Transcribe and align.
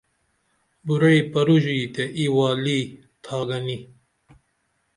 بُرعی 0.85 1.19
پروژئی 1.33 1.85
تے 1.93 2.03
ای 2.17 2.25
والی 2.35 2.79
تھاگنی 3.23 3.77